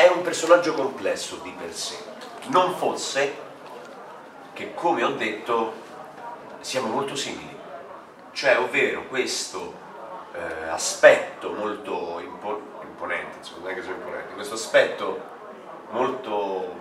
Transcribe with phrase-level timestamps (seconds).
[0.00, 1.98] è un personaggio complesso di per sé.
[2.46, 3.36] Non fosse
[4.54, 5.74] che, come ho detto,
[6.60, 7.54] siamo molto simili.
[8.32, 9.74] Cioè, ovvero questo
[10.32, 15.20] eh, aspetto molto impo- imponente, insomma, non è che sono imponente, questo aspetto
[15.90, 16.74] molto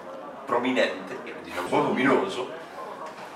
[0.46, 2.50] prominente, diciamo voluminoso,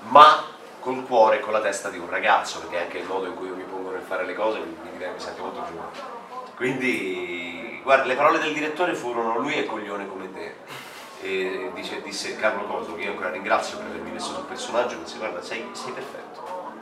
[0.04, 0.46] ma
[0.80, 3.48] col cuore e con la testa di un ragazzo, perché anche il modo in cui
[3.48, 6.13] io mi pongo nel fare le cose mi, mi, mi sento molto giovane.
[6.56, 10.54] Quindi, guarda, le parole del direttore furono lui è coglione come te.
[11.20, 15.18] E dice, disse Carlo Coso, che io ancora ringrazio per avermi messo sul personaggio, disse
[15.18, 16.72] guarda, sei, sei perfetto.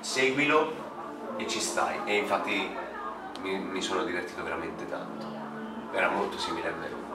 [0.00, 2.00] Seguilo e ci stai.
[2.04, 2.74] E infatti
[3.40, 5.26] mi, mi sono divertito veramente tanto.
[5.92, 7.06] Era molto simile a me.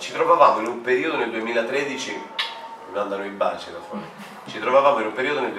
[0.00, 2.20] Ci trovavamo in un periodo nel 2013,
[2.92, 4.04] mi mandano i baci da fuori,
[4.44, 5.54] ci trovavamo in un periodo nel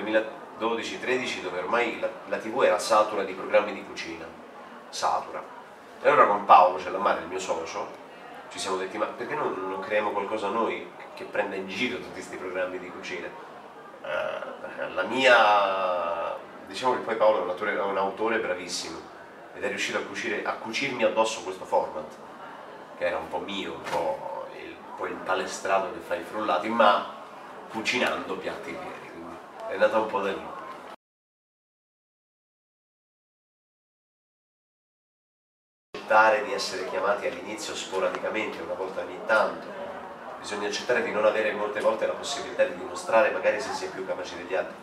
[0.59, 4.25] 2012-13 dove ormai la, la, tv era satura di programmi di cucina,
[4.89, 5.43] satura.
[6.01, 8.01] E allora con Paolo Cellamare, il mio socio,
[8.49, 12.11] ci siamo detti ma perché non, non creiamo qualcosa noi che prenda in giro tutti
[12.11, 13.27] questi programmi di cucina?
[14.03, 19.11] Uh, la mia, diciamo che poi Paolo è un autore, è un autore bravissimo
[19.55, 22.11] ed è riuscito a, cucire, a cucirmi addosso questo format
[22.97, 26.69] che era un po' mio, un po' il, poi il palestrato che fa i frullati,
[26.69, 27.21] ma
[27.73, 29.35] cucinando piatti veri, quindi
[29.69, 30.47] è nata un po' da lì.
[35.95, 39.65] Accettare di essere chiamati all'inizio sporadicamente, una volta ogni tanto,
[40.39, 43.89] bisogna accettare di non avere molte volte la possibilità di dimostrare magari se si è
[43.89, 44.75] più capaci degli altri.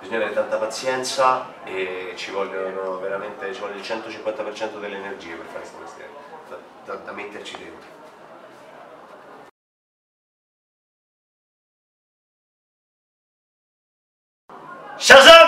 [0.00, 2.30] Bisogna avere tanta pazienza e ci
[3.52, 6.10] ci vuole il 150% delle energie per fare questo mestiere
[6.86, 7.99] da, da metterci dentro.
[15.00, 15.39] 小声。